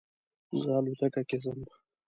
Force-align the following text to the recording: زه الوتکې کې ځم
زه 0.61 0.71
الوتکې 0.79 1.21
کې 1.29 1.37
ځم 1.43 1.59